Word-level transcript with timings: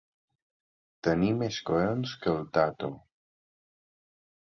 Tenir 1.07 1.29
més 1.41 1.59
collons 1.67 2.13
que 2.23 2.33
el 2.39 2.47
Tato. 2.59 2.91